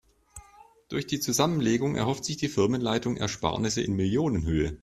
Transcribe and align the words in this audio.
Durch 0.89 1.05
die 1.05 1.19
Zusammenlegung 1.19 1.93
erhofft 1.95 2.25
sich 2.25 2.35
die 2.35 2.47
Firmenleitung 2.47 3.17
Ersparnisse 3.17 3.81
in 3.81 3.95
Millionenhöhe. 3.95 4.79